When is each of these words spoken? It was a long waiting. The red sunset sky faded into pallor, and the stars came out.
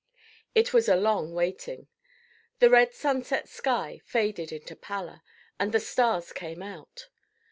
It 0.55 0.73
was 0.73 0.89
a 0.89 0.95
long 0.95 1.35
waiting. 1.35 1.87
The 2.57 2.71
red 2.71 2.91
sunset 2.91 3.47
sky 3.47 4.01
faded 4.03 4.51
into 4.51 4.75
pallor, 4.75 5.21
and 5.59 5.71
the 5.71 5.79
stars 5.79 6.33
came 6.33 6.63
out. 6.63 7.07